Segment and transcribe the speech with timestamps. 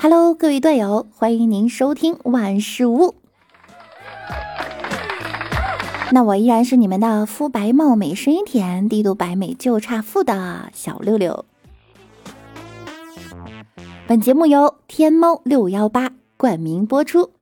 [0.00, 3.14] Hello，各位队友，欢迎您收听万事屋。
[6.10, 11.44] 那我依然是你们的肤白貌美、声音甜、帝都白美就差富的小六六。
[14.06, 17.32] 本节目由天猫六幺八冠名播出。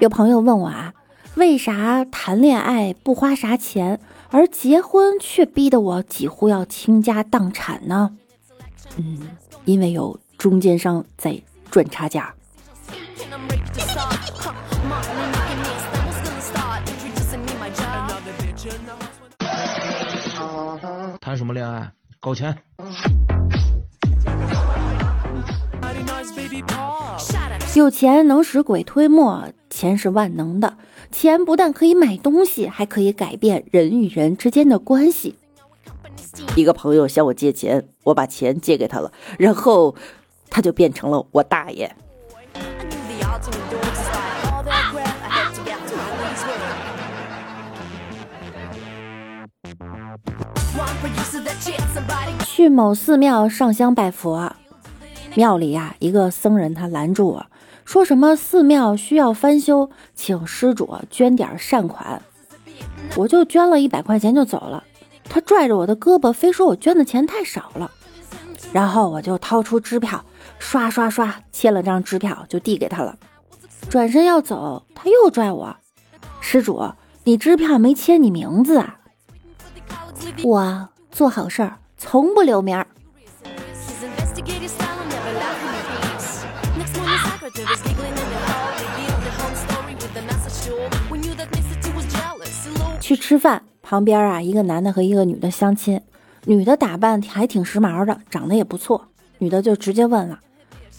[0.00, 0.92] 有朋友问我啊，
[1.34, 4.00] 为啥谈恋爱不花啥钱，
[4.30, 8.16] 而结婚却逼得我几乎要倾家荡产呢？
[8.96, 9.28] 嗯，
[9.64, 12.34] 因为有中间商在赚差价。
[21.20, 21.90] 谈什么恋爱？
[22.20, 22.56] 搞钱。
[27.74, 30.76] 有钱能使鬼推磨，钱是万能的。
[31.12, 35.36] 钱不但可以买东西，还可以改变人与人之间的关系。
[36.56, 39.94] 一个朋友向我借钱，我把钱借给他了，然后
[40.50, 41.94] 他就变成了我大爷。
[52.44, 54.52] 去某寺庙上香拜佛，
[55.38, 57.46] 庙里呀，一个僧人他拦住我
[57.84, 62.20] 说：“什么寺庙需要翻修，请施主捐点善款。”
[63.14, 64.82] 我就捐了一百块钱就走了。
[65.22, 67.88] 他拽着我的胳膊，非说我捐的钱太少了。
[68.72, 70.24] 然后我就掏出支票，
[70.58, 73.16] 刷刷刷签了张支票就递给他了。
[73.88, 75.76] 转身要走，他又拽我
[76.42, 76.84] ：“施主，
[77.22, 78.98] 你支票没签你名字啊？”
[80.42, 82.88] 我做好事儿从不留名儿。
[93.00, 96.02] 去吃饭，旁边啊，一个男的和一个女的相亲，
[96.44, 99.08] 女的打扮还挺时髦的，长得也不错。
[99.38, 100.40] 女的就直接问了：“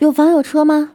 [0.00, 0.92] 有房有车吗？”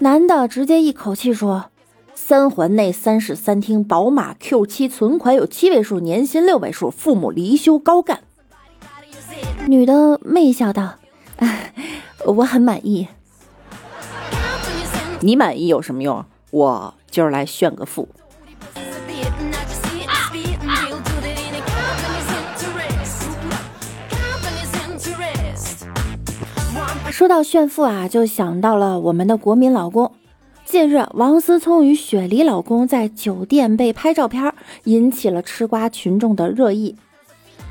[0.00, 1.70] 男的直接一口气说
[2.14, 8.20] ：“三环内三室三厅，宝马 Q7，存款有七位数，年薪六位数，父母离休高干。”
[9.68, 10.94] 女的媚笑道
[12.24, 13.08] ：“我很满意。”
[15.20, 16.24] 你满意有什么用？
[16.50, 18.08] 我今儿来炫个富。
[27.10, 30.12] 说到炫富啊，就想到了我们的国民老公。
[30.66, 34.52] 近日，王思聪与雪梨老公在酒店被拍照片，
[34.84, 36.94] 引起了吃瓜群众的热议。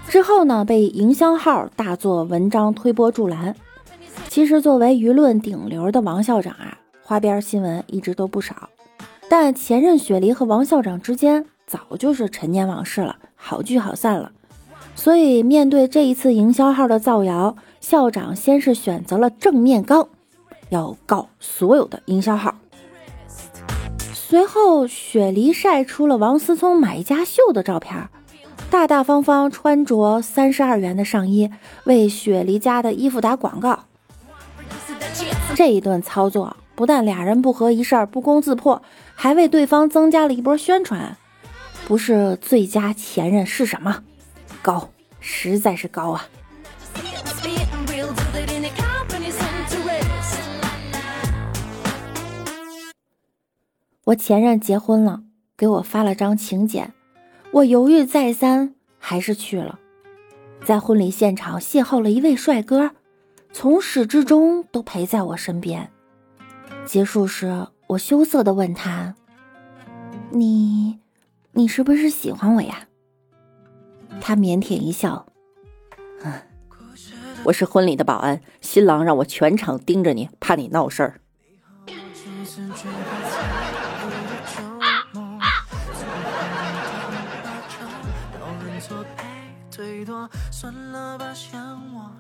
[0.07, 3.55] 之后呢，被营销号大做文章推波助澜。
[4.29, 6.77] 其实，作为舆论顶流的王校长啊，
[7.07, 8.69] 花边新闻一直都不少。
[9.29, 14.31] 但前任雪梨和王校长之间早就是陈年往事了，好聚好散了。
[14.95, 20.07] 所以，面对这一次营销号的造谣，校长先是选择了正面刚，
[20.69, 22.55] 要告所有的营销号。
[24.13, 28.09] 随后，雪梨晒出了王思聪买家秀的照片，
[28.71, 31.51] 大大方方穿着三十二元的上衣，
[31.83, 33.83] 为雪梨家的衣服打广告。
[35.55, 38.81] 这一顿操作，不但俩人不合一事儿不攻自破，
[39.15, 41.17] 还为对方增加了一波宣传。
[41.87, 44.03] 不是最佳前任是什么？
[44.61, 46.27] 高，实在是高啊！
[54.05, 55.21] 我前任结婚了，
[55.57, 56.93] 给我发了张请柬，
[57.51, 59.79] 我犹豫再三，还是去了。
[60.63, 62.91] 在婚礼现场邂逅了一位帅哥，
[63.53, 65.89] 从始至终都陪在我身边。
[66.85, 69.15] 结束时，我羞涩的问他
[70.31, 70.99] ：“你，
[71.51, 72.87] 你是不是喜欢我呀？”
[74.21, 75.25] 他腼腆一笑：“，
[77.43, 81.19] 我是婚礼的保安，新郎让我全场盯着你，怕你闹事儿。”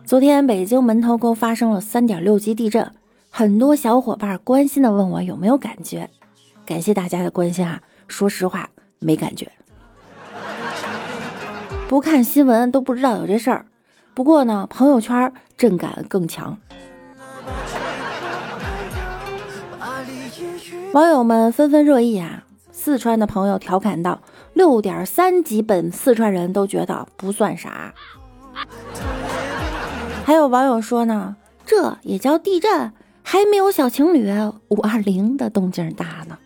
[0.03, 2.91] 昨天北京门头沟发生了三点六级地震，
[3.37, 6.09] 很多小伙伴关心的问我有没有感觉。
[6.65, 7.81] 感谢大家的关心啊！
[8.07, 9.51] 说实话，没感觉。
[11.89, 13.65] 不看新闻都不知道有这事儿。
[14.13, 16.57] 不过呢，朋友圈震感更强。
[20.93, 22.45] 网友们纷纷热议啊！
[22.71, 24.21] 四川的朋友调侃道
[24.55, 27.93] ：“六点三级本四川人都觉得不算啥。”
[30.23, 31.35] 还有网友说呢，
[31.65, 32.93] 这也叫地震？
[33.27, 34.31] 还没有小情侣
[34.69, 36.37] 五二零的动静大呢。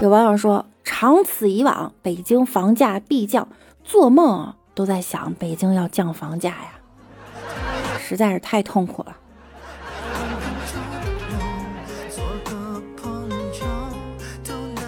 [0.00, 3.48] 有网友说，长此以往，北京房价必降，
[3.82, 6.78] 做梦都在想北京要降房价呀，
[7.98, 9.16] 实在是太痛苦了。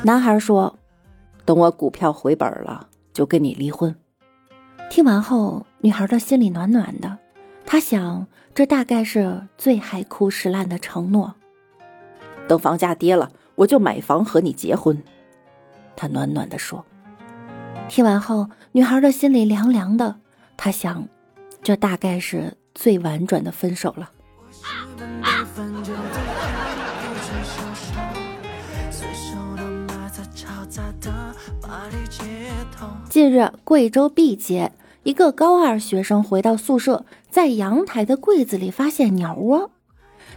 [0.05, 0.79] 男孩说
[1.45, 3.97] ：“等我股票回本了，就跟你离婚。”
[4.89, 7.19] 听完后，女孩的心里暖暖的，
[7.67, 11.35] 她想，这大概是最海枯石烂的承诺。
[12.49, 13.31] 等房价跌了。
[13.57, 15.03] 我就买房和你结婚，
[15.97, 16.85] 他暖暖的说。
[17.89, 20.17] 听完后，女孩的心里凉凉的。
[20.59, 21.09] 她想，
[21.63, 24.11] 这大概是最婉转的分手了。
[33.09, 34.71] 近日，贵州毕节
[35.05, 37.07] 一个高二学生回到宿舍，
[37.37, 39.71] 在阳台的柜子里发现鸟窝。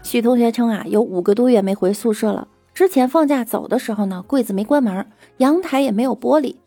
[0.04, 2.50] 许同学称啊，有五个多月没回宿舍了。
[2.74, 5.08] 之前放假走的时候呢，柜子没关门，
[5.38, 6.58] 阳台也没有玻璃。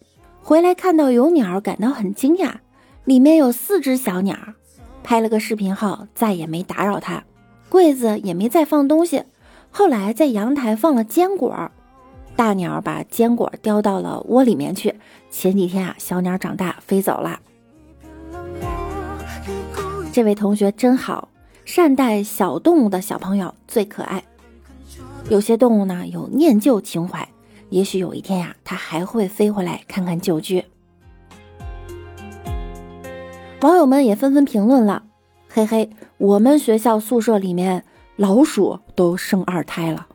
[0.43, 2.55] 回来看到有鸟，感到很惊讶，
[3.05, 4.35] 里面有四只小鸟。
[5.05, 7.25] 拍了个视频后，再也没打扰它，
[7.69, 9.25] 柜子也没再放东西。
[9.71, 11.71] 后来在阳台放了坚果，
[12.37, 14.95] 大鸟把坚果叼到了窝里面去。
[15.29, 17.41] 前几天啊，小鸟长大飞走了。
[20.13, 21.31] 这位同学真好，
[21.65, 24.23] 善待小动物的小朋友最可爱。
[25.31, 27.27] 有些动物呢有念旧情怀，
[27.71, 30.63] 也许有一天呀，它还会飞回来看看旧居。
[33.63, 35.05] 网友们也纷纷评论了
[35.49, 35.89] ：“嘿嘿，
[36.19, 37.83] 我们学校宿舍里面
[38.17, 40.07] 老鼠都生二胎了。”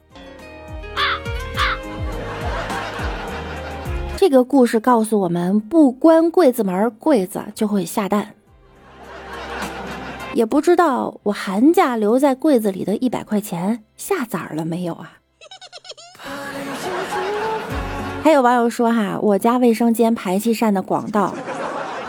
[4.16, 8.36] 这个故事告诉我们，不关柜子门，柜子就会下蛋。
[10.34, 15.14] 也不知道我寒假留在柜子里的一百块钱下崽了没有啊？
[18.24, 21.34] 还有网友说哈，我家卫生间排气扇的管道，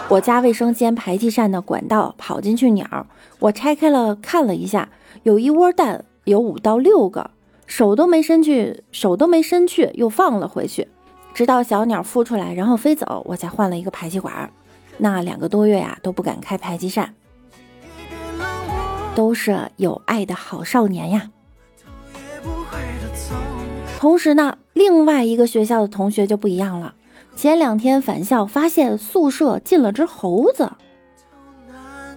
[0.08, 3.06] 我家卫生间排气扇的管道跑进去鸟，
[3.38, 4.88] 我拆开了看了一下，
[5.22, 7.30] 有一窝蛋，有五到六个，
[7.66, 10.88] 手都没伸去，手都没伸去，又放了回去，
[11.32, 14.50] 直到小鸟孵出来，然后飞走，我才换了一个排气管。
[14.98, 17.14] 那两个多月呀，都不敢开排气扇。
[19.18, 21.32] 都是有爱的好少年呀。
[23.98, 26.94] 同时呢，另外一个学校的同学就不一样了。
[27.34, 30.70] 前两天返校，发现宿舍进了只猴子。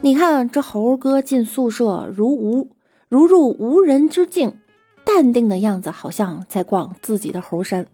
[0.01, 2.69] 你看这猴哥进宿舍如无
[3.09, 4.59] 如入无人之境，
[5.03, 7.87] 淡定的样子，好像在逛自己的猴山。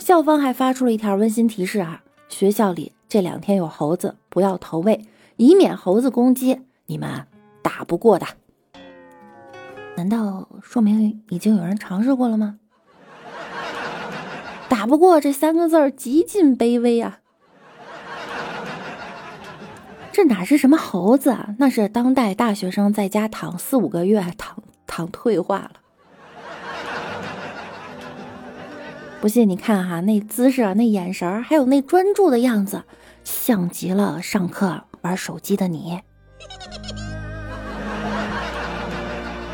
[0.00, 5.06] 校方还发出了一条温馨提示啊：学校里这两天有猴子，不要投喂。
[5.36, 7.26] 以免猴子攻击你们，
[7.62, 8.26] 打不过的。
[9.96, 12.58] 难道说明已经有人尝试过了吗？
[14.68, 17.20] 打不过这三个字儿极尽卑微啊！
[20.12, 21.54] 这哪是什么猴子啊？
[21.58, 25.72] 那是当代大学生在家躺四五个月，躺躺退化了。
[29.20, 32.82] 不信你看哈，那姿势啊、那眼神还有那专注的样子，
[33.24, 34.84] 像极了上课。
[35.04, 36.00] 玩手机的你，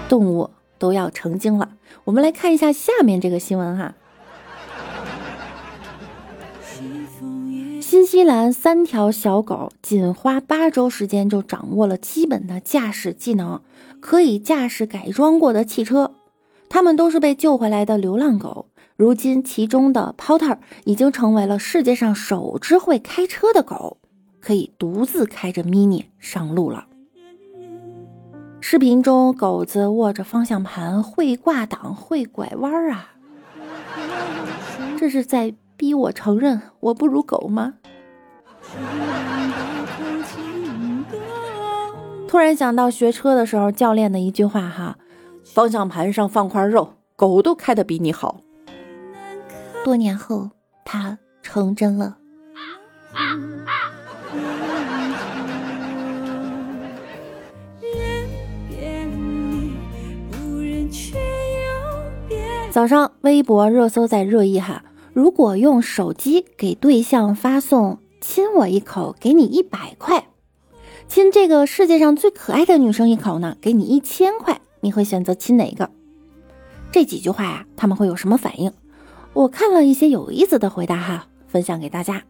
[0.08, 1.70] 动物都要成精了。
[2.04, 3.94] 我们来看一下下面这个新闻哈。
[7.80, 13.60] 新西兰三条小狗仅花八周时间就掌握了基本的驾驶技能，
[14.00, 16.14] 可以驾驶改装过的汽车。
[16.68, 18.66] 它们都是被救回来的流浪狗。
[18.96, 23.99] 如今，其中的 Potter 已经成为了世界上首只会开车的狗。
[24.40, 26.86] 可以独自开着 mini 上路了。
[28.60, 33.10] 视频中，狗子握着方向盘，会挂档，会拐弯啊！
[34.98, 37.74] 这是在逼我承认我不如狗吗？
[42.28, 44.98] 突然想到学车的时候教练的一句话哈：
[45.42, 48.40] 方向盘上放块肉，狗都开的比你好。
[49.84, 50.50] 多年后，
[50.84, 52.18] 它成真了。
[62.70, 70.28] 早上微博热搜在热议哈，如果用手机给对象发送“亲我一口，给你一百块”，
[71.08, 75.90] 亲这个世界上最可爱的女生一口呢，给你一千块，你会选择亲哪个？
[76.92, 78.72] 这几句话呀，他们会有什么反应？
[79.32, 82.22] 我看了一些有意思的回答哈，分享给大家。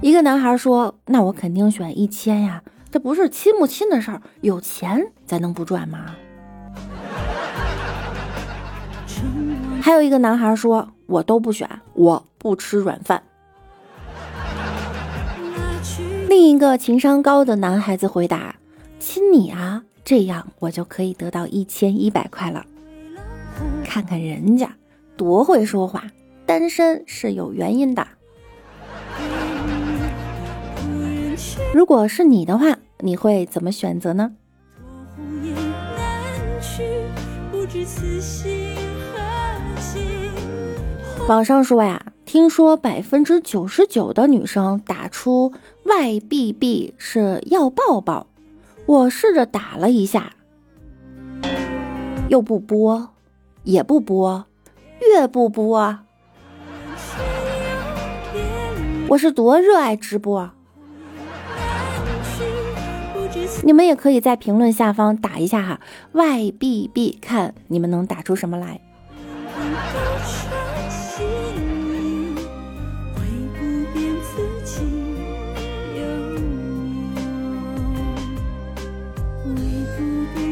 [0.00, 6.16] 一个男孩说：“那我肯定选一千呀，这不是亲不亲的事儿，有钱咱能不赚吗？”
[9.84, 13.22] 还有一个男孩说：“我都不选，我不吃软饭。”
[16.26, 18.56] 另一个情商高的男孩子回答
[18.98, 22.64] ：“亲你啊，这样我就可以得到一千一百块了。”
[23.84, 24.74] 看看人家
[25.18, 26.04] 多会说话，
[26.46, 28.08] 单身是有原因的。
[31.74, 34.32] 如果是你的话，你会怎么选择呢？
[41.26, 45.54] 网上说呀，听说百分之九十九的女生打出
[45.86, 48.26] YBB 是要抱抱，
[48.84, 50.34] 我试着打了一下，
[52.28, 53.08] 又不播，
[53.62, 54.44] 也不播，
[55.00, 55.98] 越不播，
[59.08, 60.50] 我是多热爱直播。
[63.62, 65.80] 你们也可以在评论下方打一下哈
[66.12, 68.82] ，YBB，看你们能打出什么来。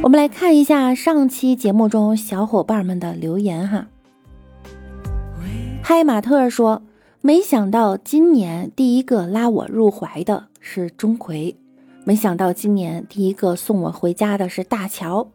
[0.03, 3.87] 我们来看一下上期节目中小伙伴们的留言哈。
[5.81, 6.83] 嗨，马特说，
[7.21, 11.55] 没想到今年第一个拉我入怀的是钟馗。
[12.03, 15.29] 没想到今年第一个送我回家的是大乔，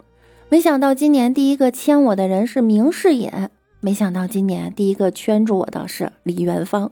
[0.50, 3.32] 没想到今年第一个牵我的人是明世隐，
[3.80, 6.92] 没想到今年第一个圈住我的是李元芳，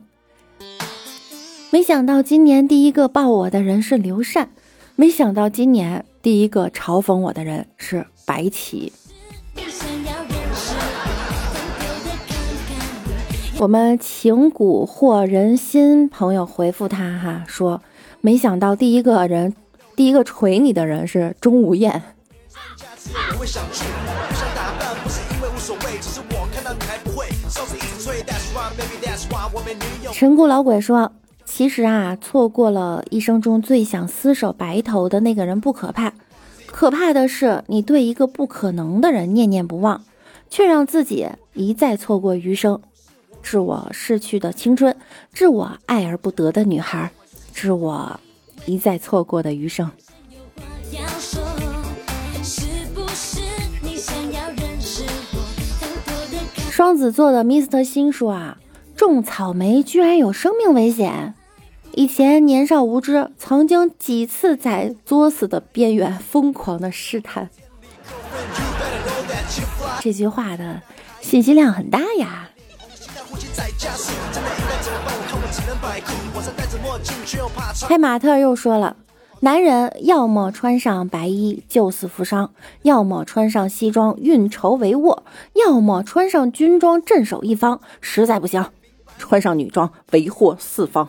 [1.70, 4.48] 没想到今年第一个抱我的人是刘禅，
[4.98, 8.90] 没想到今年第一个嘲讽我的人是白起。
[13.58, 17.82] 我们情蛊惑人心朋友回复他哈说，
[18.22, 19.54] 没想到第一个人。
[19.94, 22.02] 第一个锤你的人是钟无艳。
[30.12, 31.12] 陈谷老鬼说
[31.56, 36.12] ：“其实啊，错过了一生中最想厮守白头的那个人不可怕，
[36.66, 40.04] 可怕的是你对一个不可能的人念念不忘，
[40.50, 42.78] 却让自己一再错过余生。
[43.42, 44.94] 致我逝去的青春，
[45.32, 47.10] 致我爱而不得的女孩，
[47.54, 48.20] 致我。”
[48.66, 49.90] 一再错过的余生。
[56.70, 58.58] 双子座的 Mr 星说啊，
[58.94, 61.32] 种草莓居然有生命危险。
[61.96, 67.48] 以前年少无知，曾经几次在作死的边缘疯狂的试探。
[70.00, 70.82] 这句话的
[71.22, 72.50] 信息量很大呀。
[77.88, 78.98] 黑马特又说了
[79.40, 82.50] ：“男人要么穿上白衣救死扶伤，
[82.82, 85.22] 要么穿上西装运筹帷幄，
[85.54, 87.80] 要么穿上军装镇守一方。
[88.02, 88.66] 实在不行，
[89.16, 91.08] 穿上女装为祸四方。”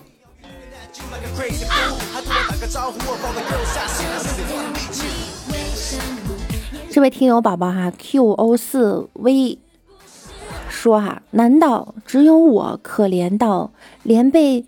[6.89, 9.59] 这位听友宝宝哈，QO 四 V。
[10.69, 13.71] 说哈，难道只有我可怜到
[14.03, 14.65] 连被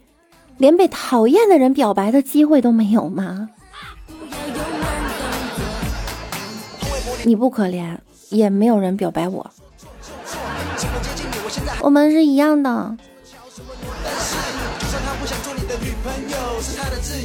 [0.57, 3.49] 连被讨厌的人表白的机会都没有吗？
[7.23, 7.97] 你不可怜，
[8.29, 9.51] 也没有人表白我，
[11.81, 12.97] 我们是一样的。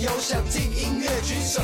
[0.04, 1.62] 有想进音乐举手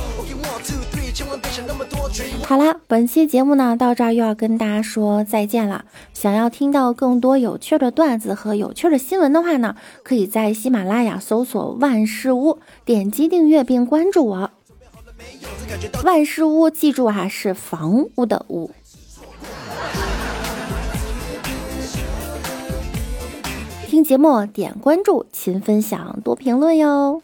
[2.47, 5.85] 好啦，本期节目呢到这儿又要跟大家说再见了。
[6.15, 14.51] 想要听到更多有趣的段子和有趣的新闻的话呢，可以在喜马拉雅搜索万事屋，点击订阅并关注我。
[16.03, 18.71] 万事屋，记住啊，是房屋的屋。
[23.87, 27.23] 听节目点关注，勤分享，多评论哟。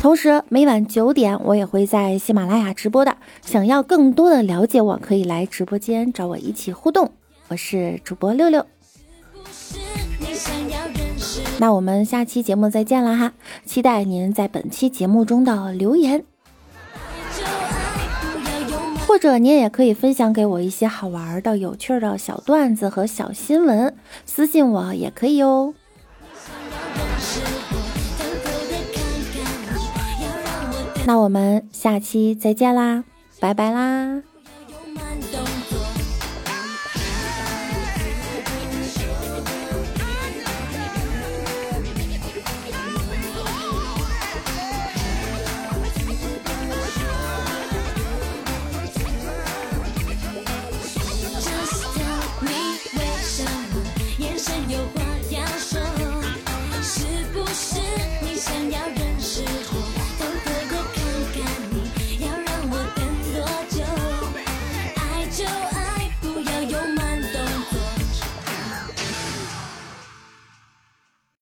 [0.00, 3.16] 同时，每晚九点我也会在喜马拉雅直播的。
[3.42, 7.10] 想要更多的了解我，可以来直播间找我一起互动。
[7.48, 8.64] 我是主播六六，
[11.58, 13.32] 那我们下期节目再见了哈！
[13.66, 16.24] 期待您在本期节目中的留言，
[19.06, 25.74] 或者您也可以分享给我一些好玩的、有趣的小段子和小新闻，私信我也可以哦。
[31.08, 33.02] 那我们下期再见啦，
[33.40, 34.27] 拜拜啦。